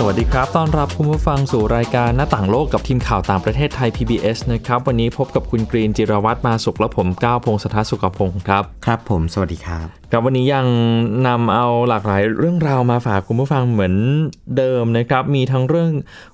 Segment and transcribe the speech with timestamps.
[0.00, 10.66] สวัสดีครับ ต้อนรับคุณผู้ฟังสู่รายการหน้าต่างโลกกับทีมข่าวต่างประเทศไทย PBS นะครับ วันนี้พบกับคุณกรีนจิรวัตรมาสุขและผมก้าวพงศธรสุขพงศ์ครับ ครับผม สวัสดีครับครับวันนี้ยัง
[11.26, 13.94] นำเอาหลากหลายเรื่องราวมาฝากคุณผู้ฟังเหมือน
[14.56, 15.90] เดิมนะครับ มีทั้งเรื่อง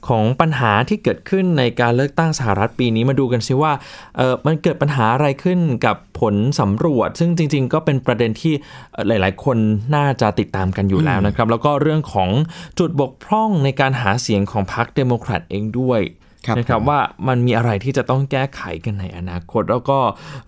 [0.08, 3.72] ของปัญหาที่เกิดขึ้นในการเลือกตั้งสหรัฐปีนี้มาดูกันซิว่า
[4.16, 8.54] เออมันเกิดปัญหาอะไรขึ้นกับผลสำรวจ ซึ่งจริง ๆ ก็เป็นประเด็นที่
[8.92, 9.56] เอ่อหลาย ๆ คน
[9.94, 12.30] น่าจะติดตามกันอยู่แล้วนะครับ แล้วก็เรื่องของ
[12.78, 16.00] จุดบกพร่องในการหาเสียงของพรรคเดโมแครตเองด้วย
[16.46, 19.98] ครับนะครับผมว่ามันมีอะไรที่จะต้องแก้ไขกันในอนาคต แล้วก็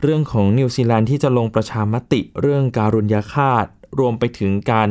[0.03, 3.67] เรื่องของนิวซีแลนด์ที่จะลงประชามติเรื่องการุญยฆาต
[3.99, 4.89] รวมไปถึงการ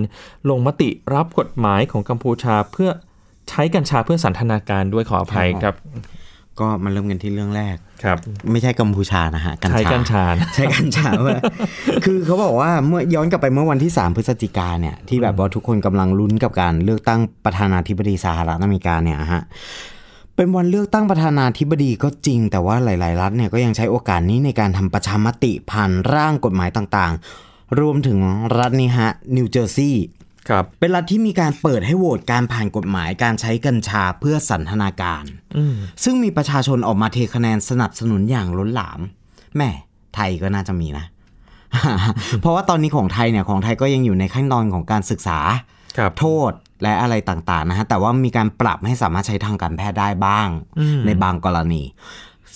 [0.50, 2.90] ลงมติรับกฎหมายของกัมพูชาเพื่อ
[3.50, 5.76] ใช้กัญชาเพื่อสันทนาการด้วยขออภัยครับ
[6.60, 8.18] ก็มาเริ่มกันที่เรื่องแรกครับ
[8.52, 11.40] ไม่ใช่กัมพูชานะฮะกัญใช้ชากัญชานะใช้กัญชาเมื่อ
[12.06, 19.44] คือเขาบอกว่าเมื่อย้อนกลับไปเมื่อวันที่ 3 พฤศจิกาเนี่ยที่แบบว่าทุกคนกำลังลุ้นกับการเลือกตั้งประธานาธิบดีสหรัฐอเมริกาเนี่ยฮะ
[20.36, 28.20] เป็นวันเลือกตั้งประธานาธิบดีก็จริง แต่ว่าหลาย ๆ รัฐเนี่ยก็ยังใช้โอกาสนี้ในการทำประชามติผ่านร่างกฎหมายต่างๆ รวมถึง
[28.58, 30.06] รัฐนี้ฮะนิวเจอร์ซีย์
[30.50, 35.24] ครับเป็นรัฐที่มีการเปิดให้โหวตการผ่านกฎหมายการใช้กัญชาเพื่อสันทนาการ
[36.04, 39.00] ซึ่งมีประชาชนออกมาเทคะแนนสนับสนุนอย่างล้นหลาม
[39.56, 39.70] แม่
[40.16, 41.06] ไทยก็น่าจะมีนะ
[42.42, 45.40] เพราะว่าตอนนี้ของไทยเนี่ยของไทยก็ยังอยู่ในขั้นตอนของการศึกษา
[45.98, 46.52] ครับโทษ
[46.84, 50.50] และอะไรต่างๆนะฮะแต่ว่ามีการปรับให้สามารถใช้ทางการแพทย์ได้บ้าง
[51.06, 51.84] ในบางกรณี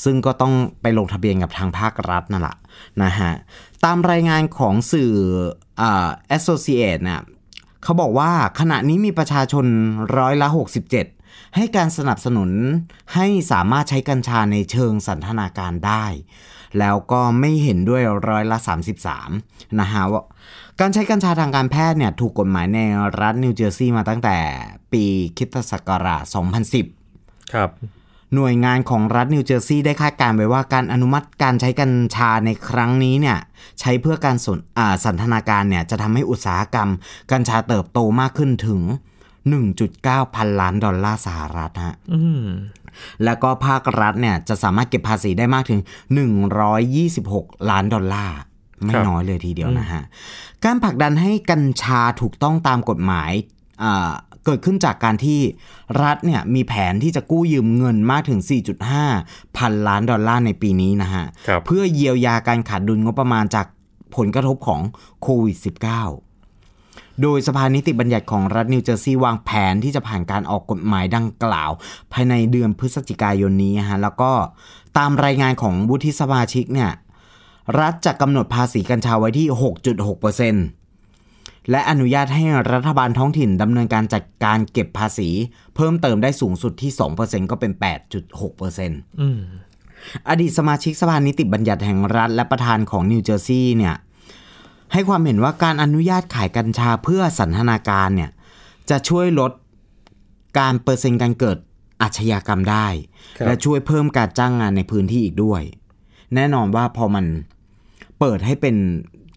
[0.04, 2.58] ซึ่งก็ต้องไปลงทะเบียนกับทางภาครัฐนั่นแหละ
[3.04, 3.32] นะฮะ
[3.86, 5.14] ตามรายงานของสื่อ
[5.82, 7.24] อ่า Associate น่ะ
[7.88, 9.66] เขาบอกว่าขณะนี้มีประชาชน
[10.18, 10.48] ร้อยละ
[11.04, 12.50] 67 ให้การสนับสนุน
[13.16, 16.06] ให้สามารถใช้กัญชาในเชิงสันทนาการได้
[16.80, 18.58] แล้วก็ไม่เห็นด้วยร้อยละ
[19.18, 20.22] 33 นะฮะว่า
[20.80, 22.80] การใช้กัญชาทางการแพทย์เนี่ยถูกกฎหมายใน
[23.22, 24.38] รัฐนิวเจอร์ซีย์มาตั้งแต่
[24.92, 25.04] ปี
[25.38, 26.24] คริสต์ศักราช
[26.88, 27.70] 2010 ครับ
[28.36, 33.38] หน่วยงานของรัฐนิวเจอร์ซีย์ได้คาดการณ์ไว้ว่าการอนุมัติการใช้กัญชาในครั้งนี้เนี่ย
[33.80, 36.90] ใช้เพื่อการสนอ่าสันทนาการเนี่ยจะทำให้อุตสาหกรรม
[37.32, 38.82] กัญชาเติบโตมากขึ้นถึง
[39.58, 42.46] 1.9 พันล้านดอลลาร์สหรัฐฮะอืม
[43.24, 45.80] แล้วก็ภาครัฐเนี่ยจะสามารถเก็บภาษีได้มากถึง
[46.96, 48.38] 126 ล้านดอลลาร์
[48.84, 50.02] ไม่ครับน้อยเลยทีเดียวนะฮะ
[50.66, 53.32] การผลักดันให้กัญชาถูกต้องตามกฎหมาย
[53.84, 54.12] อ่า
[54.48, 55.40] เกิดขึ้นจากการที่
[56.04, 58.40] รัฐเนี่ยมีแผนที่จะกู้ยืมเงินมากถึง
[59.00, 63.66] 4.5 พันล้านดอลลาร์ในปีนี้นะฮะครับเพื่อเยียวยาการขาดดุลงบประมาณจาก
[64.16, 64.82] ผลกระทบของ
[65.22, 65.58] โควิด
[66.40, 71.72] -19 โดยสภานิติบัญญัติของรัฐนิวเจอร์ซีย์วางแผนที่จะผ่านการออกกฎหมายดังกล่าว
[72.14, 74.32] ภายในเดือนพฤศจิกายนนี้ฮะแล้วก็
[74.98, 76.92] ตามรายงานของวุฒิสมาชิกเนี่ย
[77.80, 80.77] รัฐจะกำหนดภาษีกัญชาไว้ที่ 6.6%
[81.72, 85.30] และอนุญาตให้รัฐบาลท้องถิ่นดำเนินการจัดการเก็บภาษี
[85.76, 86.92] เพิ่มเติมได้สูงสุดที่
[87.22, 87.72] 2%ก็เป็น
[88.46, 89.42] 8.6%อืม
[90.30, 93.96] อดีตสมาชิกสภานิติบัญญัติแห่งรัฐ และประธานของนิวเจอร์ซีย์เนี่ย
[94.94, 98.32] ให้ความเห็นว่าการอนุญาตขายกัญชาเพื่อสันทนาการเนี่ย
[98.90, 99.52] จะช่วยลด
[100.60, 101.58] การเปอร์เซ็นต์การเกิด
[102.02, 102.88] อาชญากรรมได้
[103.46, 105.62] และช่วยเพิ่มการจ้างงานในพื้นที่อีกด้วย
[106.36, 107.26] แน่นอนว่าพอมัน
[108.20, 108.76] เปิดให้เป็น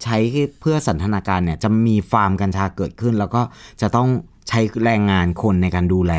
[0.04, 0.16] ใช้
[0.60, 3.42] เพื่อสันทนาการเนี่ยจะมีฟาร์มกัญชาเกิดขึ้น แล้วก็
[3.80, 4.08] จะต้อง
[4.48, 6.14] ใช้แรงงานคนในการดูแล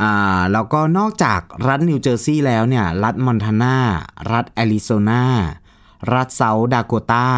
[0.00, 3.76] อ่าแล้วก็นอกจากรัฐนิวเจอร์ซีย์แล้วเนี่ยรัฐมอนทานา
[4.32, 5.24] รัฐแอริโซนา
[6.14, 7.28] รัฐเซาท์ดาโกตา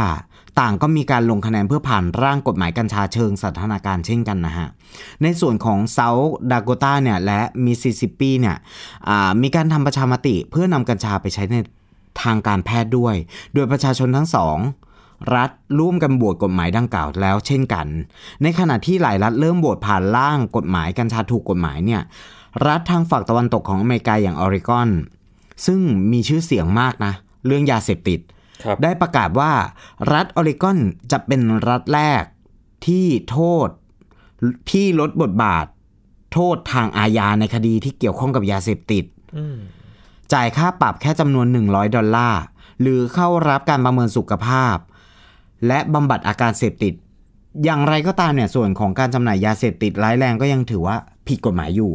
[0.60, 4.68] ต่างก็มีการลงคะแนนเพื่อผ่านร่างกฎหมายกัญชาเชิงสันทนาการเช่นกันนะฮะ
[5.22, 8.56] ในส่วนของเซาท์ดาโกตาเนี่ยและมิสซิสซิปปีเนี่ย
[9.42, 11.56] มีการทำประชามติเพื่อนำกัญชาไปใช้ใน
[12.22, 13.14] ทางการแพทย์ด้วย
[13.54, 14.58] โดยประชาชนทั้งสอง
[15.34, 17.86] รัฐร่วมกันโหวตกฎหมายดังกล่าวแล้วเช่นกัน
[18.42, 22.02] ในขณะที่หลายรัฐเริ่มโหวตผ่านร่างกฎหมายกัญชาถูกกฎหมายเนี่ย
[22.66, 24.88] รัฐทางฝั่งตะวันตกของอเมริกาอย่างออริกอน
[25.66, 25.80] ซึ่ง
[26.12, 27.12] มีชื่อเสียงมากนะ
[27.46, 28.20] เรื่องยาเสพติด
[28.64, 29.52] ครับได้ประกาศว่า
[30.12, 30.78] รัฐออริกอน
[31.12, 32.22] จะเป็นรัฐแรก
[32.86, 33.68] ที่โทษ
[34.70, 35.66] ที่ลดบทบาท
[36.32, 39.04] โทษทางอาญาในคดีที่เกี่ยวข้องกับยาเสพติด
[39.36, 39.58] อืม
[40.32, 42.42] จ่ายค่าปรับแค่จำนวน 100 ดอลลาร์
[42.80, 44.76] หรือเข้ารับการประเมินสุขภาพ
[45.66, 46.94] และบำบัดอาการเสพติด
[47.64, 50.96] อย่างไรก็ตามเนี่ยส่วนของการจำหน่ายยาเสพติดร้ายแรงก็ยังถือว่า
[51.28, 51.92] ผิดกฎหมายอยู่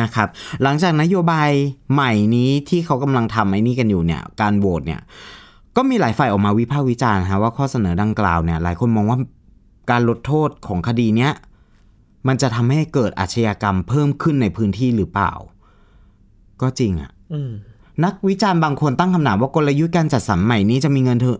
[0.00, 0.28] นะครับ
[0.62, 1.50] หลังจากนโยบาย
[1.92, 5.00] ใหม่นี้ที่เขากำลังทำไอ้นี่กันอยู่เนี่ยการโหวตเนี่ย
[5.76, 9.18] ก็มีหลายฝ่ายออกมาวิพากษ์วิจารณ์ฮะว่าข้อเสนอดังกล่าวเนี่ยหลายคนมองว่า
[9.90, 11.32] การลดโทษของคดีเนี้ย
[12.28, 15.32] มันจะทำให้เกิดอาชญากรรมเพิ่มขึ้นในพื้นที่หรือเปล่า
[16.62, 17.50] ก็จริงอะอืม
[18.04, 21.36] นักวิจารณ์บางคนตั้งคำถามว่ากลยุทธ์การจัดสรรใหม่นี้จะมีเงินทุน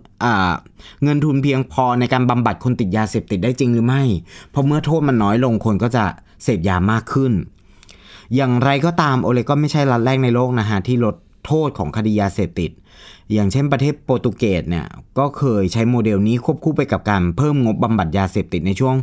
[1.05, 4.03] เงินทุนเพียงพอในการบำบัดคนติดยาเสพติดได้จริงหรือไม่
[4.51, 6.05] เพราะเมื่อโทษมันน้อยลงคนก็จะ
[6.43, 7.33] เสพยามากขึ้น
[8.35, 11.17] อย่างไรก็ตามโอเรกอนก็ไม่ใช่รัฐแรกในโลกนะฮะที่ลด
[11.47, 12.71] โทษของคดียาเสพติด
[13.33, 14.87] อย่างเช่นประเทศโปรตุเกสเนี่ย
[15.19, 18.95] ก็เคยใช้โมเดลนี้ควบคู่ไปกับการเพิ่มงบบำบัดยาเสพติดในช่วง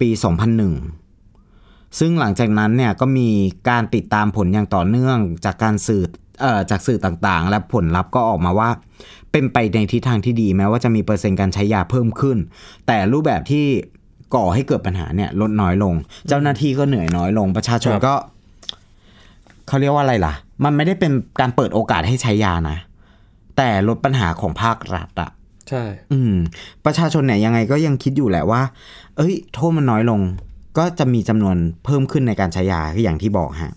[0.00, 0.08] ปี
[1.24, 3.28] 2001ซึ่งหลังจากนั้นเนี่ยก็มี
[3.68, 6.29] การติดตามผลอย่างต่อเนื่องจากการสื่อเอ่อ
[6.70, 8.70] จากสื่อต่างๆ และผลลัพธ์ก็ออกมาว่า
[9.32, 12.38] เป็นไปในทิศทางที่ดีแม้ว่าจะมีเปอร์เซ็นต์การใช้ยาเพิ่มขึ้น
[12.86, 13.64] แต่รูปแบบที่
[14.34, 15.94] ก่อให้เกิดปัญหาเนี่ยลดน้อยลง
[16.28, 18.14] เจ้าหน้าที่ก็เหนื่อยน้อยลง ประชาชนครับก็
[19.68, 20.34] เขาเรียกว่าอะไรล่ะ
[20.64, 22.76] มันไม่ได้เป็นการเปิดโอกาสให้ใช้ยานะ
[23.56, 25.30] แต่ลดปัญหาของภาครัฐอะ
[25.68, 25.82] ใช่
[26.12, 26.34] อืม
[26.84, 28.62] ประชาชนเนี่ยยังไงก็ยังคิดอยู่แหละว่า
[29.16, 30.20] เอ้ย โทษมันน้อยลง
[30.78, 33.74] ก็จะมีจำนวนเพิ่มขึ้นในการใช้ยาคืออย่างที่บอกฮะ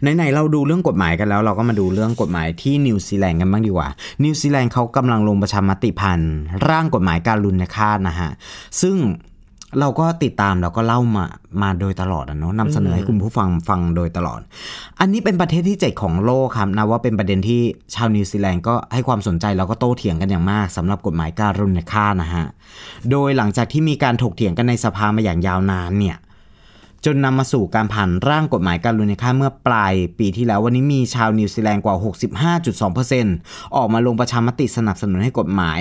[0.00, 3.88] ไหนๆเราดูเรื่องกฎหมายกันแล้ว เราก็มาดูเรื่องกฎหมายที่นิวซีแลนด์กันบ้างดีกว่า
[4.24, 6.34] นิวซีแลนด์เขากำลังลงประชามติผ่าน
[6.68, 8.30] ร่างกฎหมายการุณยฆาตนะฮะ
[8.80, 8.96] ซึ่ง
[9.80, 11.26] เราก็ติดตามแล้วก็เล่ามา
[11.62, 14.40] มาโดยตลอดอะเนาะนำเสนอให้คุณผู้ฟังฟังโดยตลอด
[15.00, 17.60] อันนี้เป็นประเทศที่ 7 ของโลกครับนะว่าเป็นประเด็นที่
[17.94, 22.44] ชาวนิวซีแลนด์ก็ให้ความสนใจแล้วก็โต้เถียงกันอย่างมากสำหรับกฎหมายการุณยฆาตนะฮะ
[23.10, 26.16] โดยหลังจากที่มีการถกเถียงกันในสภามาอย่างยาวนานเนี่ย
[27.04, 31.96] จนนำมาสู่การผ่านร่างกฎหมายการุณยฆาตเมื่อปลายปีที่แล้ววันนี้มีชาวนิวซีแลนด์กว่า
[32.60, 35.80] 65.2%ออกมาลงประชามติสนับสนุนให้กฎหมาย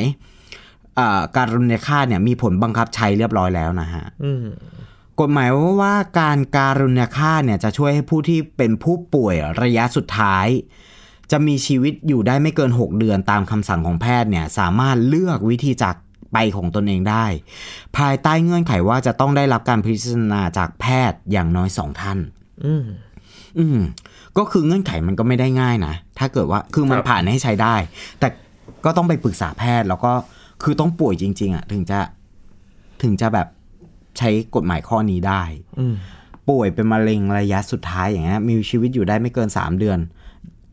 [1.00, 4.46] อ่าการรุนฆาตเนี่ยมีผลบังคับใช้เรียบร้อยแล้วนะฮะอืม
[5.22, 5.50] กฎหมาย
[5.82, 10.48] ว่าการการุณฆาตเนี่ยจะช่วยให้ผู้ที่เป็นผู้ป่วยระยะสุดท้าย
[11.32, 15.96] จะมีชีวิตอยู่ได้ไม่เกิน 6 เดือนตามคำสั่งของแพทย์เนี่ยสามารถเลือกวิธีจาก
[16.34, 17.26] ไปของตนเองได้
[17.98, 22.20] ภายใต้เงื่อนไขว่าจะต้องได้รับการพิจารณาจากแพทย์อย่างน้อยสองท่าน
[22.66, 22.86] อืม
[23.60, 23.80] อืม
[24.38, 27.76] ก็คือเงื่อนไขมันก็ไม่ได้ง่ายนะ ถ้าเกิดว่าคือมันครับผ่านให้ใช้ได้
[28.20, 28.28] แต่
[28.86, 30.12] ก็ต้องไปปรึกษาแพทย์แล้วก็
[30.64, 32.00] คือต้องป่วยจริง ๆอะถึงจะ
[33.02, 33.48] ถึงจะแบบ
[34.18, 35.44] ใช้กฎหมายข้อนี้ได้
[35.80, 35.96] อืม
[36.50, 40.00] ป่วยเป็นมะเร็งระยะสุดท้ายอย่างเงี้ยมีชีวิตอยู่ได้ไม่เกิน3เดือน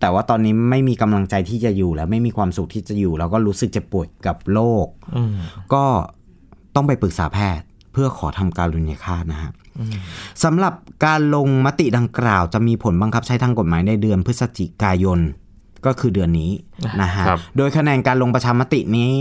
[0.01, 4.87] แต่ว่าตอนนี้ไม่มีกำลังใจที่จะอยู่แล้วไม่มีความสุขที่จะอยู่ แล้วก็รู้สึกเจ็บปวดกับโรค
[5.17, 5.35] อืม
[5.75, 5.85] ก็
[6.75, 9.53] ต้องไปปรึกษาแพทย์เพื่อขอทำการลุนยฆาตนะฮะ
[10.45, 10.75] สำหรับ
[11.05, 15.21] การลงมติดังกล่าว จะมีผลบังคับใช้ทางกฎหมายในเดือนพฤศจิกายน
[15.87, 16.53] ก็คือเดือนนี้
[17.03, 19.15] นะฮะครับโดยคะแนนการลงประชามตินี้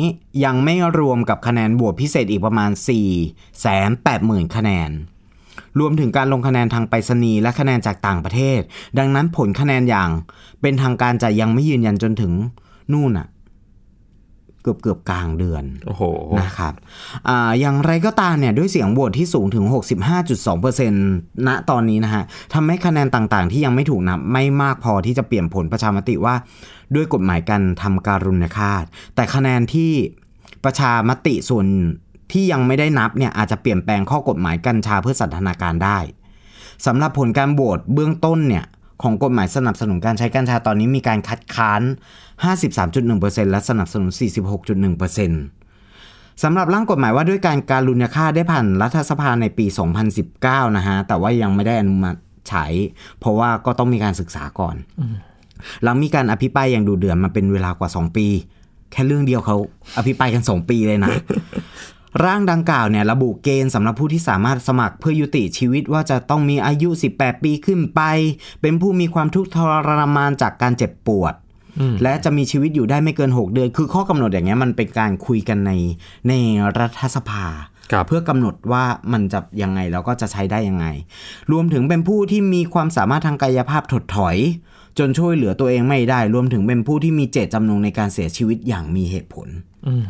[0.45, 3.79] ยังไม่รวมกับคะแนนโหวตพิเศษอีกประมาณ4 8 0
[4.19, 4.89] 0 0 0 คะแนน
[5.79, 8.59] รวมถึงการลงคะแนนทางไปรษณีย์และคะแนนจากต่างประเทศ
[8.97, 10.09] ดังนั้นผลคะแนนอย่าง
[10.61, 12.33] เป็นทางการจะยังไม่ยืนยันจนถึง
[12.93, 13.27] นู่นอะ
[14.61, 16.03] เกือบเกือบๆกลางเดือนโอ้โห
[16.41, 16.73] นะครับ
[17.27, 19.65] อ่าอย่างไรก็ตามเนี่ยด้วยเสียงโหวตที่สูงถึง
[20.75, 22.23] 65.2%ณตอนนี้นะฮะ
[22.53, 26.35] ทำให้คะแนนต่างๆ ที่ยังไม่ถูกนับไม่มากพอที่จะเปลี่ยนผลประชามติว่า
[26.95, 28.83] ด้วยกฎหมายการทำการุณฆาต
[29.15, 29.91] แต่คะแนนที่
[30.63, 31.65] ประชามติส่วน
[32.31, 35.99] ที่ยังไม่ได้นับเนี่ยอาจจะเปลี่ยนแปลงข้อกฎหมายกัญชาเพื่อสันทนาการได้
[36.85, 38.65] สำหรับผลการโหวตเบื้องต้นเนี่ย
[39.03, 41.81] ของกฎหมายสนับสนุนการใช้กัญชาตอนนี้มีการคัดค้าน
[42.47, 44.09] 53.1%และสนับสนุน
[45.25, 49.65] 46.1%สำหรับร่างกฎหมายว่าด้วยการการลุญฆาตได้ผ่านรัฐสภาในปี
[50.21, 52.19] 2019 นะฮะ แต่ว่ายังไม่ได้อนุมัติ
[52.49, 52.65] ใช้
[53.19, 54.75] เพราะว่าก็ต้องมีการศึกษาก่อน
[55.83, 58.27] หลังมีการอภิปรายอย่างดูเดือดมาเป็นเวลากว่า 2 ปี
[58.91, 59.57] แค่เรื่องเดียวเขา
[59.97, 61.11] อภิปรายกัน 2 ปีเลยนะ
[62.23, 68.01] ร่างดังกล่าวเนี่ยระบุเกณฑ์สำหรับผู้ที่สามารถสมัครเพื่อยุติชีวิตว่าจะต้องมีอายุ 18 ปีขึ้นไป
[68.61, 71.33] เป็นผู้มีความทุกข์ทรมานจากการเจ็บปวด
[72.03, 75.71] และจะมีชีวิตอยู่ได้ไม่เกิน 6 เดือน คือข้อกำหนดอย่างเงี้ยมันเป็นการคุยกันใน
[76.27, 76.33] ใน
[76.79, 77.45] รัฐสภา
[77.91, 80.85] ครับเพื่อกำหนดว่ามันจะยังไงแล้วก็จะใช้ได้ยังไง
[81.51, 84.37] รวมถึงเป็นผู้ที่มีความสามารถทางกายภาพถดถอย
[84.99, 89.47] จนช่วยเหลือตัวเองไม่ได้ รวมถึงเป็นผู้ที่มีเจตจำนงในการเสียชีวิตอย่างมีเหตุผล
[89.87, 90.05] อืม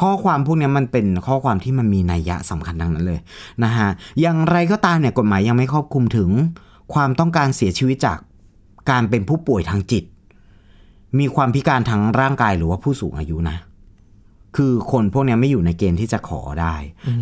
[0.00, 3.20] ข้อความพวกเนี้ยมันเป็นข้อความที่มันมีนัยยะสำคัญทั้งนั้นเลย
[3.64, 3.88] นะฮะ
[4.20, 6.30] อย่างไรก็ตามเนี่ยกฎหมายยังไม่ครอบคลุมถึง
[6.94, 8.18] ความต้องการเสียชีวิตจาก
[8.90, 10.04] การเป็นผู้ป่วยทางจิต
[11.18, 13.56] มีความพิการทางร่างกายหรือว่าผู้สูงอายุนะ
[14.56, 16.74] คือคนพวกเนี้ยไม่อยู่ในเกณฑ์ที่จะขอได้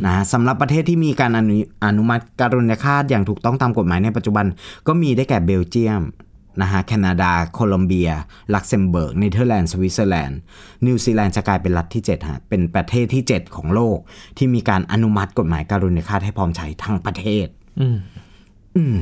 [0.05, 4.47] นะฮะสำหรับประเทศที่มีการอนุอนุมัติการุณยฆาตอย่างถูกต้องตามกฎหมายในปัจจุบัน
[4.87, 6.03] ก็มีได้แก่เบลเยียม
[6.63, 8.11] นะฮะแคนาดา โคลอมเบีย
[8.55, 10.39] ลักเซมเบิร์กเนเธอร์แลนด์สวิตเซอร์แลนด์
[10.87, 13.99] นิวซีแลนด์จะกลายเป็นรัฐที่7ฮะเป็นประเทศที่ 7 ของโลก
[14.37, 17.47] ที่มีการอนุมัติกฎหมายการุณยฆาตให้พร้อมใช้ทั้งประเทศ
[17.81, 17.99] อืม
[18.77, 18.97] อืม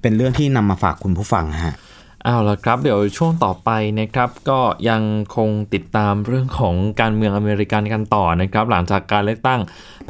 [0.00, 1.76] เป็นเรื่องที่นำมาฝากคุณผู้ฟังฮะ
[2.28, 5.02] เอาละครับเดี๋ยวช่วงต่อไปนะครับก็ยัง
[5.36, 9.60] คงติดตามเรื่องของการเมืองอเมริกันกันต่อนะครับ หลังจากการเลือกตั้ง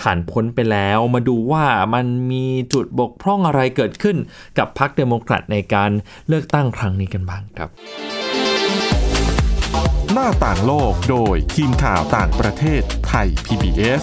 [0.01, 4.17] ผ่านพ้นไปแล้วมาดูว่ามันมีจุดบกพร่องอะไรเกิดขึ้น
[4.59, 5.91] กับพรรคเดโมแครตในการ
[6.29, 7.71] เลือกตั้งครั้งนี้กันบ้างครับ
[10.13, 14.03] หน้าต่างโลกโดยทีมข่าวต่างประเทศไทย PBS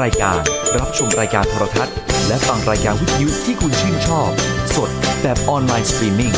[0.00, 0.38] รายการ
[0.78, 1.94] รับชมรายการโทรทัศน์
[2.26, 4.30] และฟังรายการวิทยุที่คุณชื่นชอบ
[4.76, 4.90] สด
[5.22, 6.32] แบบออนไลน์สตรีมมิ่ง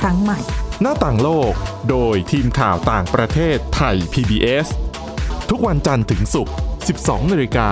[0.00, 0.38] ครั้งใหม่
[0.82, 1.52] หน้าต่างโลก
[1.90, 4.66] โดยทีมข่าวต่างประเทศไทย PBS
[5.50, 6.54] ทุกวันจันทร์ถึงศุกร์
[6.92, 7.70] 12นาฬิกา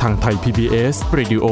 [0.00, 1.46] ทางไทย PBS Radio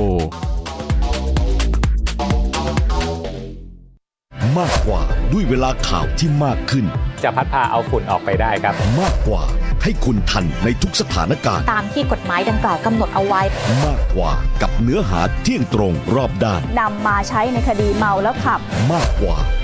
[4.59, 6.85] มากกว่าด้วยเวลาข่าวที่มากขึ้น
[7.23, 9.42] จะพัดพาเอาฝุ่นออกไปได้ครับ มากกว่า
[9.82, 13.42] ให้คุณทันในทุกสถานการณ์ ตามที่กฎหมายดังกล่าวกำหนดเอาไว้
[13.85, 14.32] มากกว่า
[14.62, 18.61] กับเนื้อหาเที่ยงตรงรอบด้านนำมาใช้ในคดีเมาแล้วขับ
[18.92, 19.37] มากกว่า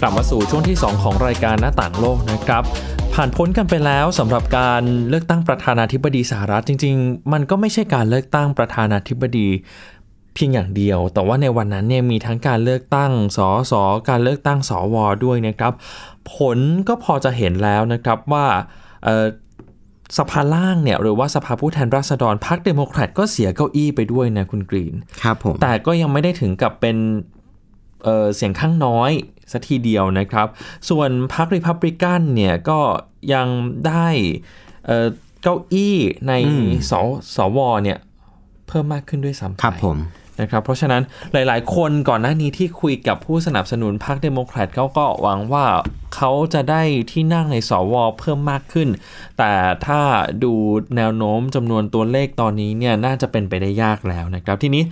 [0.00, 2.62] กลับมาสู่ช่วงที่ 2 ของรายการหน้าต่างโลกนะครับ
[3.14, 9.48] ผ่านพ้นกันไปแล้วสำหรับการเลือกตั้งประธานาธิบดีสหรัฐจริง ๆ มันก็ไม่ใช่การเลือกตั้งประธานาธิบดี
[10.34, 13.38] เพียงอย่างเดียว แต่ว่าในวันนั้นเนี่ยมีทั้งการเลือกตั้งส
[13.70, 13.72] ส
[14.08, 15.72] การเลือกตั้งสวด้วยนะครับ
[16.34, 18.46] ผลก็พอจะเห็นแล้วนะครับว่า
[19.04, 19.26] เอ่อ
[20.18, 26.96] สภาล่างเนี่ยหรือว่าสภาผู้แทนราษฎรพรรคเดโมแครตก็เสียเก้าอี้ไปด้วยนะคุณกรีน ครับผม แต่ก็ยังไม่ได้ถึงกับเป็น
[28.04, 29.12] เอ่อเสียงข้างน้อย
[29.52, 30.46] สัทีเดียวนะครับ
[30.88, 32.80] ส่วนพรรคริพับริกันเนี่ยก็
[33.34, 33.48] ยัง
[33.86, 34.08] ได้
[34.86, 35.06] เอ่อ
[35.42, 35.96] เก้าอี้
[36.28, 36.92] ในอืมส
[37.36, 37.98] สวเนี่ย
[38.68, 39.98] เพิ่มมากขึ้นด้วยซ้ำไปครับผม
[40.40, 41.02] นะครับเพราะฉะนั้น
[41.32, 45.66] หลาย ๆ คนก่อนหน้านี้ที่คุยกับผู้สนับสนุนพรรคเดโมแครตเขาก็หวังว่า
[46.16, 48.88] เขาจะได้ที่นั่งในสวเพิ่มมากขึ้น
[49.38, 49.52] แต่
[49.86, 50.00] ถ้า
[50.44, 50.52] ดู
[50.96, 54.84] แนวโน้มจำนวนตัวเลขตอนนี้เนี่ยน่าจะเป็นไปได้ยากแล้วนะครับ ทีนี้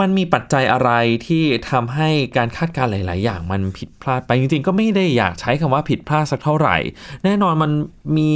[0.00, 0.90] มันมีปัจจัยอะไร
[1.26, 6.76] ที่ทำให้การคาดการณ์หลาย ๆ อย่างมันผิดพลาดไปจริง ๆ ก็ไม่ได้อยากใช้คำว่าผิดพลาดสักเท่าไหร่
[7.24, 7.70] แน่นอนมัน
[8.16, 8.30] มี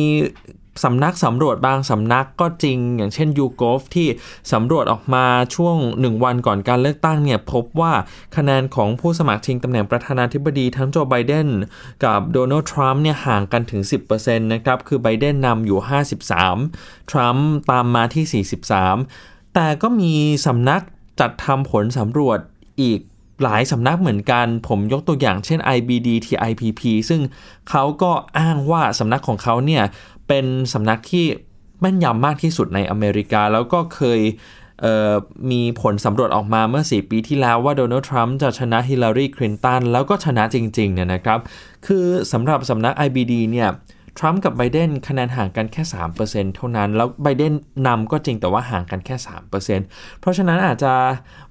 [0.84, 4.08] สำนักสำรวจบางสำนักก็จริง อย่างเช่น u g o v ที่
[4.52, 7.92] สำรวจออกมาช่วง 1 วันก่อนการเลือกตั้งเนี่ยพบว่า
[8.36, 11.48] คะแนนของผู้สมัครชิงตำแหน่งประธานาธิบดีทั้งโจไบเดน
[12.04, 15.78] กับโดนัลด์ทรัมป์เนี่ยห่างกันถึง 10%นะครับ คือไบเดนนำอยู่
[16.44, 18.44] 53 ทรัมป์ตามมาที่
[19.04, 20.12] 43 แต่ก็มี
[20.46, 20.82] สำนัก
[21.20, 22.38] จัดทำผลสำรวจ
[22.82, 23.00] อีก
[23.42, 27.20] หลายสำนักเหมือนกัน ผมยกตัวอย่างเช่น IBD TIPP ซึ่ง
[27.70, 29.82] เขาก็อ้างว่าสำนักของเขาเนี่ย
[30.28, 31.26] เป็นสำนักที่
[31.80, 34.20] แม่นยำมากที่สุดในอเมริกา แล้วก็เคย
[34.80, 41.40] เมีผลสำรวจออกมาเมื่อ 4 ปีที่แล้วว่าโดนัลด์ทรัมป์จะชนะฮิลลารีคลินตันแล้วก็ชนะจริงๆเนี่ยนะครับ
[41.86, 43.68] คือสำหรับสำนัก IBD เนี่ย
[44.18, 45.82] ทรัมป์กับไบเดนคะแนนห่างกันแค่
[46.20, 47.52] 3%เท่านั้น แล้วไบเดน
[47.86, 49.16] นำก็จริงแต่ว่าห่างกันแค่
[49.68, 50.94] 3%เพราะฉะนั้นอาจจะ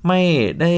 [0.07, 0.19] ไม่
[0.61, 0.71] ได้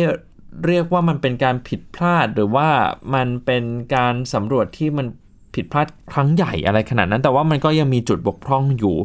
[0.66, 2.70] เรียกว่ามันเป็นการผิดพลาดหรือว่า
[3.16, 3.64] มันเป็น
[3.96, 5.08] การสำรวจที่มัน
[5.56, 8.96] ผิดพลาดครั้งใหญ่อะไรขนาดนั้น แต่ว่ามันก็ยังมีจุดบกพร่องอยู่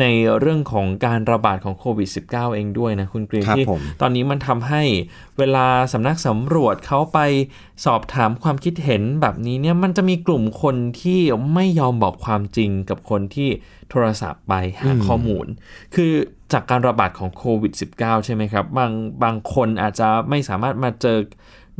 [0.00, 0.04] ใน
[0.40, 4.82] เรื่องของการระบาดของโควิด -19 เองด้วยนะคุณกรีนครับที่ผมตอนนี้มันทำให้
[5.38, 7.18] เวลาสำนักสำรวจเขาไป
[7.84, 11.20] สอบถามความคิดเห็นแบบนี้เนี่ยมันจะมีกลุ่มคนที่
[11.54, 13.48] ไม่ยอมบอกความจริงกับคนที่
[13.90, 15.46] โทรศัพท์ไปหาข้อมูล
[15.94, 16.12] คือ
[16.52, 21.18] จากการระบาดของโควิด -19 ใช่ไหมครับ บางบางคนอาจจะไม่สามารถมาเจอ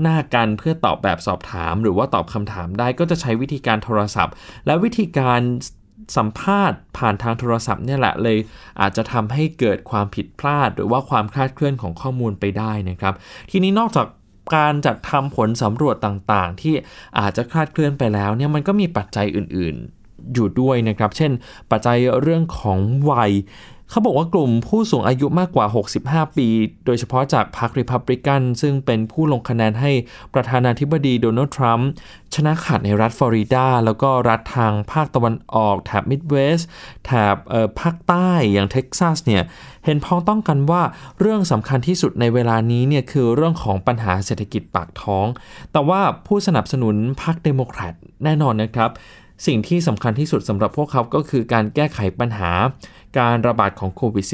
[0.02, 4.34] หน้ากันเพื่อตอบแบบสอบถามหรือว่าตอบคำถามได้ก็จะใช้วิธีการโทรศัพท์
[4.66, 5.40] และวิธีการ
[6.16, 8.38] สัมภาษณ์ผ่านทางโทรศัพท์เนี่ยแหละเลย
[8.80, 13.14] อาจจะทำให้เกิดความผิดพลาด หรือว่าความคลาดเคลื่อนของข้อมูลไปได้นะครับ
[13.50, 14.06] ทีนี้นอกจาก
[14.56, 16.74] การจัดทำผลสำรวจต่างๆ ที่
[17.18, 21.32] อาจจะคลาดเคลื่อนไปแล้วเนี่ยมันก็มีปัจจัยอื่นๆอยู่ด้วยนะครับ เช่น
[21.70, 22.78] ปัจจัยเรื่องของ
[23.10, 23.32] วัย
[23.90, 25.66] เขาบอกว่ากลุ่มผู้สูงอายุมากกว่า
[26.00, 26.48] 65 ปี
[26.86, 29.90] โดยเฉพาะจากพรรคริพับลิกัน ซึ่งเป็นผู้ลงคะแนนให้
[30.34, 31.88] ประธานาธิบดีโดนัลด์ทรัมป์
[32.34, 36.68] ชนะขาดในรัฐฟลอริดา แล้วก็รัฐทางภาคตะวันออกแถบมิดเวสต์
[37.04, 37.34] แถบ
[37.80, 39.42] ภาคใต้อย่างเท็กซัสเนี่ย
[39.84, 40.82] เห็นพ้องต้องกันว่า
[41.20, 45.26] เรื่องสำคัญที่สุดในเวลานี้เนี่ยคือเรื่องของปัญหาเศรษฐกิจปากท้อง
[45.72, 48.90] แต่ว่าผู้สนับสนุนพรรคเดโมแครตแน่นอนนะครับ
[49.46, 52.50] สิ่งที่สำคัญที่สุดสำหรับพวกเขาก็คือการแก้ไขปัญหา
[53.18, 54.26] การระบาดของโควิด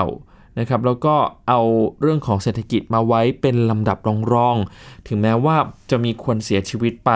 [0.00, 1.14] -19 นะครับแล้วก็
[1.48, 1.60] เอา
[2.00, 3.98] เรื่องของเศรษฐกิจมาไว้เป็นลำดับ
[4.34, 5.56] รองๆ ถึงแม้ว่า
[5.90, 7.10] จะมีคนเสียชีวิตไป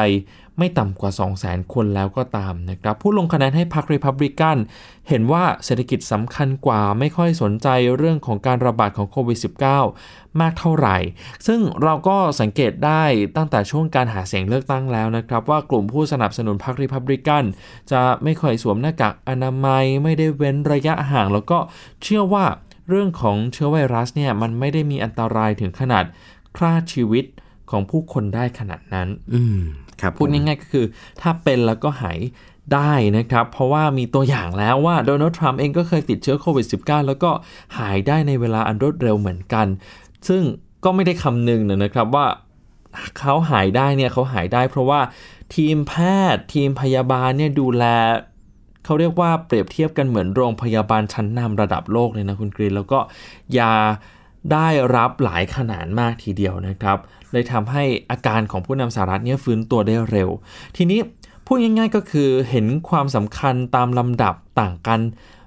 [0.61, 1.11] ไม่ต่ำกว่า
[1.43, 4.57] 200,000 คนแล้วก็ตามนะครับ ผู้ลงคะแนนให้พรรครีพับลิกัน
[5.09, 9.39] เห็นว่าเศรษฐกิจสำคัญกว่าไม่ค่อยสนใจเรื่องของการระบาดของโควิด
[9.87, 10.97] -19 มากเท่าไหร่
[11.47, 13.03] ซึ่งเราก็สังเกตได้
[13.37, 17.45] ตั้งแต่ช่วงการหาเสียงเลือกตั้งแล้วนะครับ ว่ากลุ่มผู้สนับสนุนพรรครีพับลิกัน
[17.93, 21.59] จะไม่ค่อยสวมหน้ากากอนามัย ไม่ได้เว้นระยะห่าง แล้วก็
[22.03, 22.45] เชื่อว่า
[22.89, 26.05] เรื่องของเชื้อไวรัสเนี่ยมันไม่ได้มีอันตรายถึงขนาด
[26.57, 27.25] ฆ่าชีวิต
[27.71, 29.61] ของผู้คนได้ขนาดนั้น อืม
[30.01, 30.87] ครับพูดง่ายๆก็คือ
[31.21, 32.19] ถ้าเป็นแล้วก็หาย
[32.75, 37.31] ได้นะครับ เพราะว่ามีตัวอย่างแล้วว่าโดนัลด์ทรัมป์เองก็เคยติดเชื้อโควิด -19 แล้วก็
[37.79, 39.67] หายได้ในเวลาอันรวดเร็วเหมือนกัน
[40.29, 40.43] ซึ่ง
[40.85, 42.27] ก็ไม่ได้คำนึงนะครับว่า
[43.19, 45.01] เขาหายได้เนี่ยเขาหายได้เพราะว่า
[45.55, 45.95] ทีมแพ
[46.35, 47.85] ทย์ทีมพยาบาลเนี่ยดูแล
[48.85, 52.99] เขาเรียกว่าเปรียบเทียบกันเหมือนโรงพยาบาลชั้นนำระดับโลกเลยนะคุณกรีนแล้วก็
[53.59, 53.75] ยา
[54.53, 56.99] ได้รับหลายขนาดมากทีเดียวนะครับ
[57.33, 60.29] เลยทำให้อาการของผู้นำสหรัฐเนี่ยฟื้นตัวได้เร็ว
[60.77, 61.01] ทีนี้
[61.47, 65.01] พูดง่ายๆก็คือเห็นความสำคัญตามลำดับต่างกัน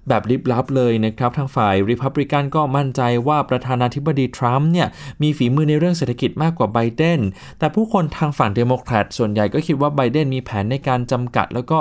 [0.10, 4.88] แบบลิบลับเลยนะครับ ทางฝ่ายริพับลิกันก็มั่นใจว่าประธานาธิบดีทรัมป์เนี่ย
[5.22, 7.20] มีฝีมือในเรื่องเศรษฐกิจมากกว่าไบเดน
[7.60, 11.80] แต่ผู้คนทางฝั่งเดโมแครตส่วนใหญ่ก็คิดว่าไบเดนมีแผนในการจำกัด แล้วก็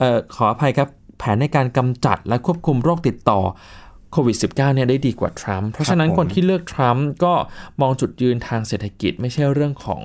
[0.00, 0.88] ออขออภัยครับ
[1.18, 3.40] แผนในการกำจัดและควบคุมโรคติดต่อ
[4.14, 7.34] โควิด -19 เนี่ยได้ดีกว่าทรัมป์เพราะฉะนั้นผู้คนที่เลือกทรัมป์ก็
[7.80, 10.02] มองจุดยืนทางเศรษฐกิจไม่ใช่เรื่องของ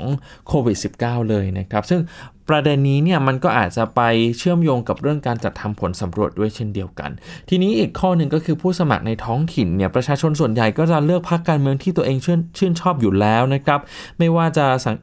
[0.47, 2.01] โควิด -19 เลยนะครับ ซึ่ง
[2.49, 4.01] ประเด็นนี้เนี่ยมันก็อาจจะไป
[4.37, 7.09] เชื่อมโยงกับเรื่องการจัดทำผลสำรวจด้วยเช่นเดียวกัน
[7.49, 13.79] ทีนี้อีกข้อหนึ่งก็คือผู้สมัครในท้องถิ่นเนี่ยประชาชนส่วนใหญ่ก็จะเลือกพรรคการเมืองที่ตัวเองชื่นชื่นชอบอยู่แล้วนะครับ
[14.19, 14.95] ไม่ว่าจะสัง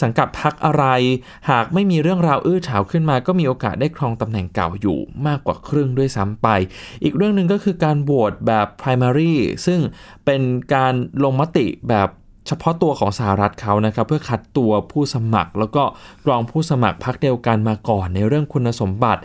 [0.00, 0.84] สังกัดพักอะไร
[1.50, 6.48] หากไม่มีเรื่องราวอื้อฉาวขึ้นมา ก็มีโอกาสได้ครองตำแหน่งเก่าอยู่มากกว่าครึ่งด้วยซ้ำไป
[7.02, 9.34] อีกเรื่องหนึ่งก็คือการโหวตแบบ primary
[9.66, 9.80] ซึ่ง
[10.24, 10.42] เป็น
[10.74, 12.08] การลงมติแบบ
[12.48, 15.84] เฉพาะตัวของสหรัฐเขานะครับ เพื่อคัดตัวผู้สมัคร แล้วก็
[16.26, 19.22] กรองผู้สมัครพักเดียวกันมาก่อนในเรื่องคุณสมบัติ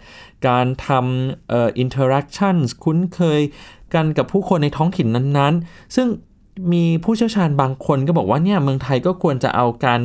[0.48, 3.42] การทำเอ่อ interactions คุ้นเคย
[3.94, 6.08] กันกับผู้คนในท้องถิ่นนั้นๆ ซึ่ง
[6.74, 10.00] มีผู้เชี่ยวชาญบางคนก็บอกว่าเนี่ยเมืองไทยก็ควรจะเอาการ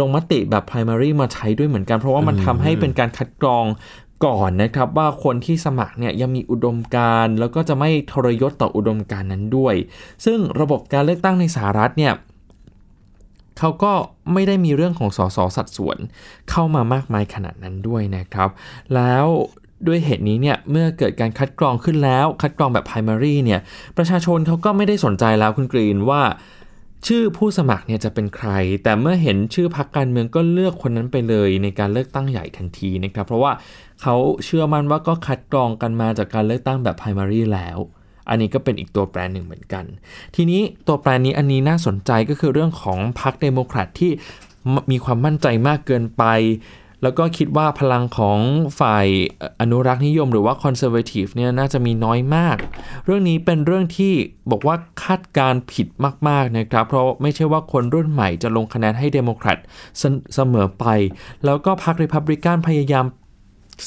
[0.00, 3.66] ลงมติแบบ primary มาใช้ด้วยเหมือนกัน เพราะว่ามันทำให้เป็นการคัดกรอง
[4.26, 9.74] ก่อนนะครับว่าคนที่สมัครเนี่ยยังมีอุดมการณ์แล้วก็จะไม่ทรยศต่ออุดมการณ์นั้นด้วย
[10.24, 12.12] ซึ่งระบบการเลือกตั้งในสหรัฐเนี่ย
[13.58, 13.92] เขาก็
[14.32, 15.98] ไม่ได้มีเรื่องของสสสัดส่วน
[16.50, 18.50] เข้ามามากมายขนาดนั้นด้วยนะครับ
[18.94, 19.26] แล้ว
[19.86, 23.60] ด้วยเหตุนี้เนี่ยเมื่อเกิดการคัดกรองขึ้นแล้ว คัดกรองแบบ primary เนี่ย
[23.96, 26.22] ประชาชนเขาก็ไม่ได้สนใจแล้วคุณกรีนว่า
[27.06, 28.50] ชื่อผู้สมัครเนี่ยจะเป็นใคร
[28.82, 33.52] แต่เมื่อเห็นชื่อพรรคการเมืองก็เลือกคนนั้นไปเลยในการเลือกตั้งใหญ่ทันทีนะครับเพราะว่า
[34.02, 37.78] เขาเชื่อมั่นว่าก็คัดกรองกันมาจากการเลือกตั้งแบบ primary แล้ว
[38.28, 39.84] อันนี้ก็เป็นอีกตัวแปรหนึ่งเหมือนกัน
[40.36, 44.12] ทีนี้ตัวแปรนี้อันนี้น่าสนใจก็คือเรื่องของพรรคเดโมแครตที่
[44.74, 46.24] มมีความมั่นใจมากเกินไป
[47.04, 48.38] แล้วก็คิดว่าพลังของ
[48.80, 49.06] ฝ่าย
[49.60, 52.56] อนุรักษ์นิยมหรือว่า conservative เนี่ยน่าจะมีน้อยมาก
[53.04, 54.12] เรื่องนี้เป็นเรื่องที่
[54.50, 55.86] บอกว่าคาดการณ์ผิด
[56.28, 59.58] มากๆนะครับ เพราะไม่ใช่ว่าคนรุ่นใหม่จะลงคะแนนให้เดโมแครต
[60.34, 60.84] เสมอไป
[61.44, 63.06] แล้วก็พรรคริพับลิกันพยายาม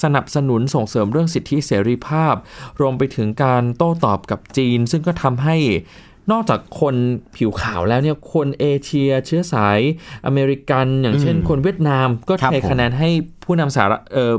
[0.03, 2.33] สนับสนุนส่งเสริมเรื่องสิทธิเสรีภาพ
[2.79, 5.55] รวมไปถึงการโต้ตอบกับจีน ซึ่งก็ทำให้
[6.31, 6.95] นอกจากคน
[7.35, 9.79] ผิวขาวแล้วเนี่ยคนเอเชีย เชื้อสาย
[10.25, 13.09] อเมริกัน อย่างเช่น คนเวียดนามก็ครับเทผมคะแนนให้
[13.43, 14.33] ผู้นำสหรัฐเอ่อ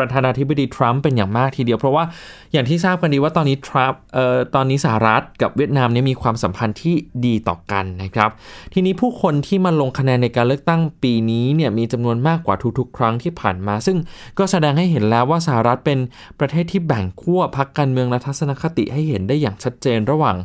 [0.00, 2.04] ประธานาธิบดีทรัมป์เป็นอย่างมากทีเดียว เพราะว่า
[2.52, 6.94] อย่างที่ทราบกันดีว่าตอนนี้ทรัมป์เอ่อตอนนี้สหรัฐกับเวียดนามเนี่ยมีความสัมพันธ์ที่
[7.26, 8.30] ดีต่อกันนะครับ
[8.72, 13.98] ทีนี้ผู้คนที่มาลงคะแนนในการเลือกตั้งปีนี้เนี่ยมีจำนวนมากกว่าทุกๆ ครั้งที่ผ่านมา ซึ่ง
[14.38, 15.98] ก็แสดงให้เห็นแล้วว่าสหรัฐเป็น
[16.40, 20.36] ประเทศที่แบ่งขั้วพักการเมืองและทัศนคติให้เห็นได้อย่างชัดเจนระหว่าง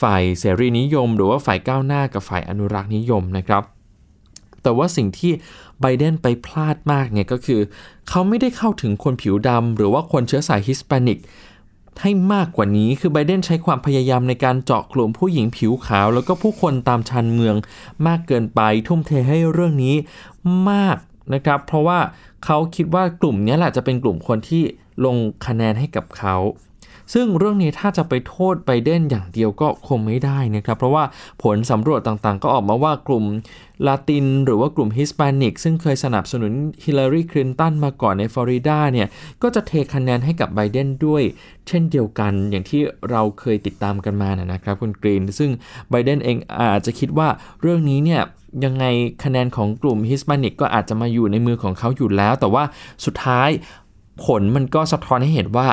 [0.00, 3.64] ฝ่ายเสรีนิยม หรือว่าฝ่ายก้าวหน้ากับฝ่ายอนุรักษ์นิยมนะครับ
[4.64, 5.32] แต่ว่าสิ่งที่
[5.82, 7.60] ไบเดนไปพลาดมากเนี่ยก็คือ
[8.08, 11.20] เขาไม่ได้เข้าถึงคนผิวดำหรือว่าคนเชื้อสายฮิสแปนิก
[12.00, 17.56] ให้มากกว่านี้คือไบเดนใช้ความพยายามในการเจาะกลุ่มผู้หญิงผิวขาว แล้วก็ผู้คนตามชานเมือง
[18.06, 19.94] มากเกินไปทุ่มเทให้เรื่องนี้
[20.70, 20.96] มาก
[21.34, 21.98] นะครับ เพราะว่า
[22.44, 24.62] เขาคิดว่ากลุ่มนี้แหละจะเป็นกลุ่มคนที่
[25.04, 25.16] ลง
[25.46, 26.36] คะแนนให้กับเขา
[27.12, 31.04] ซึ่งเรื่องนี้ถ้าจะไปโทษไบเดนอย่างเดียวก็คงไม่ได้นะครับ เพราะว่า
[31.42, 33.24] ผลสำรวจต่างๆ ก็ออกมาว่ากลุ่ม
[33.86, 36.52] ลาติน หรือว่ากลุ่มฮิสแปนิก ซึ่งเคยสนับสนุน
[36.84, 39.08] ฮิลลารีคลินตันมาก่อนในฟลอริดาเนี่ย
[39.42, 41.22] ก็จะเทคะแนนให้กับไบเดนด้วย
[41.68, 45.50] เช่นเดียวกันอย่างที่เราเคยติดตามกันมานะนะครับคุณกรีน ซึ่ง
[45.90, 47.28] ไบเดนเองอาจจะคิดว่า
[47.62, 48.22] เรื่องนี้เนี่ย
[48.64, 48.84] ยังไง
[49.24, 52.64] คะแนนของกลุ่มฮิสแปนิกก็อาจจะมาอยู่ในมือของเขาอยู่แล้ว แต่ว่า
[53.04, 53.48] สุดท้าย
[54.24, 55.68] ผลมันก็สะท้อนให้เห็นว่า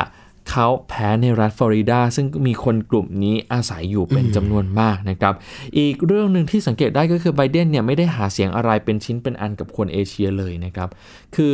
[0.49, 5.33] เขาแพ้ในรัฐฟลอริดา ซึ่งมีคนกลุ่มนี้อาศัยอยู่เป็นจำนวนมากนะครับ
[5.77, 10.89] อีกเรื่องหนึ่งที่สังเกตได้ก็คือไบเดนเนี่ยไม่ได้หาเสียงอะไรเป็นชิ้นเป็นอันกับคนเอเชียเลยนะครับ
[11.35, 11.53] คือ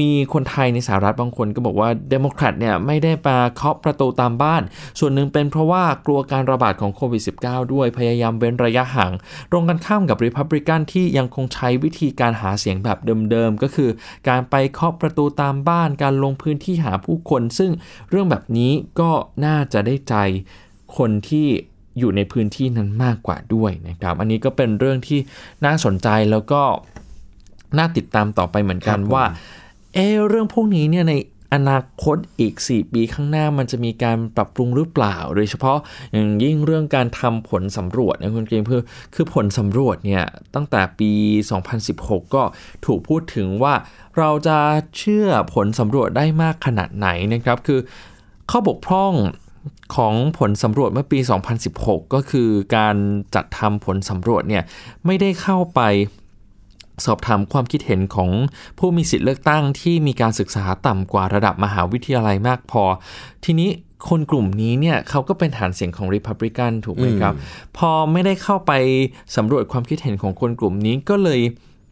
[0.00, 4.62] มีคนไทยในสหรัฐบางคนก็บอกว่าเดโมแครตเนี่ยไม่ได้มาเคาะประตูตามบ้าน
[4.98, 9.12] ส่วนหนึ่งเป็นเพราะว่ากลัวการระบาดของโควิด -19 ด้วยพยายามเว้นระยะห่าง
[9.50, 12.98] ตรงกันข้ามกับริพับลิกันที่ยังคงใช้วิธีการหาเสียงแบบ
[13.30, 13.90] เดิมๆ ก็คือ
[14.28, 17.70] การไปเคาะประตูตามบ้าน การลงพื้นที่หาผู้คน ซึ่ง
[18.10, 19.10] เรื่องแบบนี้ก็
[19.44, 20.14] น่าจะได้ใจ
[20.96, 21.48] คนที่
[21.98, 25.20] อยู่ในพื้นที่นั้นมากกว่าด้วยนะครับ อันนี้ก็เป็นเรื่องที่
[25.64, 26.62] น่าสนใจแล้วก็
[27.78, 29.24] น่าติดตามต่อไปเหมือนกันว่า
[29.94, 31.14] เออเรื่องพวกนี้เนี่ยใน
[31.54, 35.78] อนาคตอีก 4 ปีข้างหน้ามันจะมีการปรับปรุงหรือเปล่า โดยเฉพาะ
[36.12, 38.82] อย่างยิ่งเรื่องการทำผลสำรวจนะคุณเกมคือ
[39.14, 41.10] คือผลสำรวจเนี่ยตั้งแต่ปี
[41.70, 42.42] 2016 ก็
[42.86, 43.74] ถูกพูดถึงว่า
[44.18, 44.58] เราจะ
[44.98, 47.80] เชื่อผลสำรวจได้มากขนาดไหนนะครับ คือ
[48.50, 49.12] ข้อบกพร่อง
[49.96, 51.18] ของผลสำรวจเมื่อปี
[51.66, 52.96] 2016 ก็คือการ
[53.34, 54.62] จัดทำผลสำรวจเนี่ย
[55.06, 55.80] ไม่ได้เข้าไป
[57.04, 58.30] สอบถามความคิดเห็นของ
[58.78, 62.82] ผู้มีสิทธิ์เลือกตั้งที่มีการศึกษาต่ำกว่าระดับมหาวิทยาลัยมากพอ
[63.44, 63.70] ทีนี้
[64.08, 67.34] คนกลุ่มนี้เนี่ยเขาก็เป็นฐานเสียงของ Republican ถูกไหมครับ
[67.76, 68.72] พอไม่ได้เข้าไป
[69.36, 71.40] สำรวจความคิดเห็นของคนกลุ่มนี้ก็เลย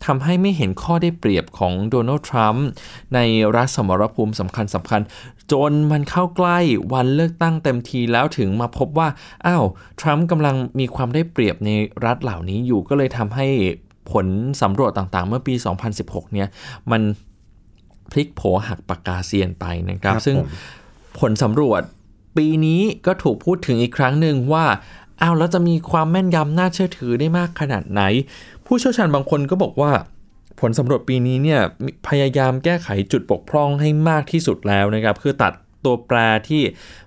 [0.06, 2.66] ทำให้ไม่เห็นข้อได้เปรียบของโดนัลด์ทรัมป์
[3.14, 3.18] ใน
[3.56, 5.00] รัฐสมรภูมิสำคัญสำคัญ
[5.52, 6.58] จนมันเข้าใกล้
[6.92, 9.08] วันเลือกตั้งเต็มทีแล้วถึงมาพบว่า
[9.46, 9.64] อ้าว
[10.00, 11.70] ทรัมป์กำลังมีความได้เปรียบใน
[12.04, 13.46] รัฐเหล่านี้อยู่ก็เลยทำให้
[14.10, 14.26] ผล
[14.62, 15.54] สำรวจต่างๆ เมื่อปี
[15.94, 16.48] 2016 เนี่ย
[16.90, 17.02] มัน
[18.10, 20.46] พลิกโผหักปากกาเซียนไปนะครับครับซึ่งผม
[21.20, 21.82] ผลสำรวจ
[22.36, 24.64] ปีนี้ก็ถูกพูดถึงอีกครั้งหนึ่งว่า
[25.22, 28.02] อ้าวแล้วจะมีความแม่นยำน่าเชื่อถือได้มากขนาดไหน
[28.66, 29.92] ผู้เชี่ยวชาญบางคนก็บอกว่า
[30.60, 31.60] ผลสำรวจปีนี้เนี่ย
[32.08, 35.52] พยายามแก้ไขจุดบกพร่องให้มากที่สุดแล้วนะครับ คือตัด
[35.84, 36.62] ตัวแปรที่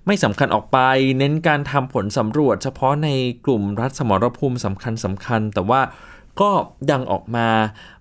[0.05, 0.77] ไม่สำคัญออกไป
[1.19, 3.09] เน้นการทำผลสำรวจ เฉพาะใน
[3.45, 5.81] กลุ่มรัฐสมรภูมิสำคัญสำคัญ แต่ว่า
[6.41, 6.51] ก็
[6.91, 7.47] ยังออกมา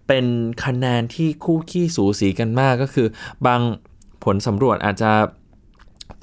[0.08, 0.26] เป็น
[0.64, 3.06] คะแนนที่คู่ขี้สูสีกันมากก็คือ
[3.46, 3.60] บาง
[4.24, 5.12] ผลสำรวจอาจจะ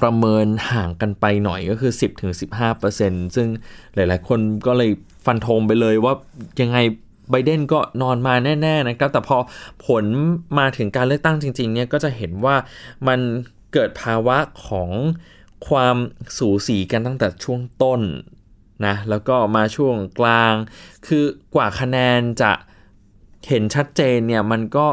[0.02, 1.91] ประเมินห่างกันไปหน่อยก็คือ
[2.60, 3.47] 10-15%ซึ่ง
[3.95, 4.91] หลายๆ คนก็เลย
[5.26, 6.13] ฟันธงไปเลยว่า
[6.62, 6.78] ยังไง
[7.32, 9.38] ไบเดนก็นอนมาแน่ ๆ นะครับ แต่พอ
[9.86, 10.06] ผล
[10.60, 12.56] มาถึงการเลือกตั้งจริง ๆ เนี่ยก็จะเห็นว่า
[13.08, 13.19] มัน
[13.74, 14.89] เกิดภาวะของ
[15.67, 15.95] ความ
[16.38, 18.02] สูสีกันตั้งแต่ช่วงต้น
[18.88, 20.54] นะแล้วก็มาช่วงกลาง
[21.08, 22.52] คือกว่าคะแนนจะ
[23.48, 24.88] เห็นชัดเจนเนี่ยมันก็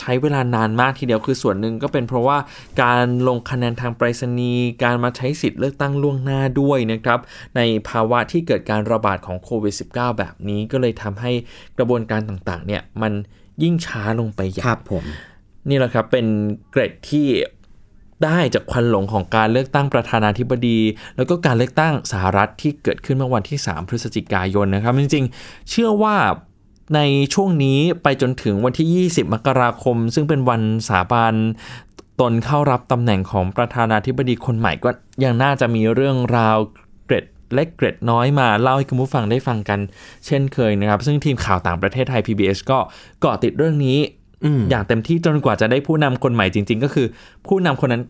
[0.00, 2.38] ใช้เวลานานมากทีเดียวคือส่วนหนึ่งก็เป็นเพราะว่า
[2.82, 7.18] การลงคะแนนทางไปรษณีย์การมาใช้สิทธิ์เลือกตั้งล่วงหน้าด้วยนะครับ
[7.56, 11.32] ในภาวะที่เกิดการระบาดของโควิด -19 แบบนี้ก็เลยทำให้
[11.78, 13.12] กระบวนการต่างๆเนี่ยมัน
[13.62, 15.04] ยิ่งช้าลงไปใหญ่ครับผม
[15.68, 16.26] นี่แหละครับเป็น
[16.70, 17.26] เกรดที่
[18.24, 20.78] ได้จากควันหลงของการเลือกตั้งประธานาธิบดี
[21.16, 26.16] แล้วก็การเลือกตั้งสหรัฐที่เกิดขึ้นเมื่อวันที่ 3 พฤศจิกายนนะครับ จริงๆ เชื่อว่า
[26.94, 27.00] ใน
[27.34, 31.34] ช่วงนี้ไปจนถึงวันที่ 20 มกราคม ซึ่งเป็นวันสาบาน
[32.20, 34.90] ตนเข้ารับตำแหน่งของประธานาธิบดีคนใหม่ก็
[35.24, 36.56] ยังน่าจะมีเรื่องราว
[37.06, 39.80] เกร็ดเล็กเกร็ดน้อยมาเล่าให้คุณผู้ฟังได้ฟังกัน
[40.26, 42.78] เช่นเคยนะครับ ซึ่งทีมข่าวต่างประเทศไทย PBS ก็
[43.20, 43.98] เกาะติดเรื่องนี้
[44.70, 47.06] อย่างเต็มที่จนกว่าจะได้ผู้นำคนใหม่จริง ๆ ก็คือ
[47.46, 48.02] ผู้นำคนนั้น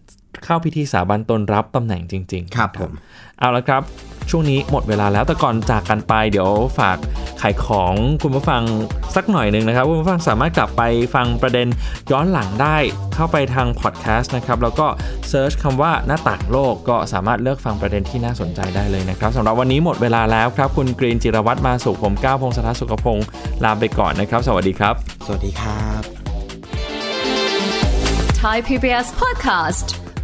[0.44, 2.92] เข้าพิธีสาบานตนรับตำแหน่งจริง ๆ ครับผม
[3.38, 3.82] เอาละครับ
[4.30, 6.98] ช่วงนี้หมดเวลาแล้วแต่ก่อนจากกันไป เดี๋ยวฝาก
[7.40, 8.62] ขายของคุณผู้ฟัง
[9.16, 10.82] สักหน่อยหนึ่งนะครับ คุณผู้ฟังสามารถกลับไป
[11.14, 11.68] ฟังประเด็น
[12.10, 12.76] ย้อนหลังได้
[13.14, 14.86] เข้าไปทางพอดแคสต์นะครับ แล้วก็
[15.28, 23.26] search คำว่าหน้าต่างโลกก็สามารถเลือกฟังประเด็นที่น่าสนใจได้เลยนะครับสำหรับวันนี้หมดเวลาแล้วครับ คุณกรีนจิรวัตรมาสุขผมก้าวพงศธรสุขพงศ์
[23.64, 24.94] ลาไปก่อนนะครับ สวัสดีครับ
[25.26, 26.02] สวัสดีครับ
[28.42, 30.07] Thai PBS podcast.